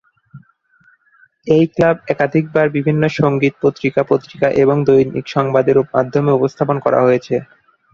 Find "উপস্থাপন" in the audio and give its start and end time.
6.33-6.77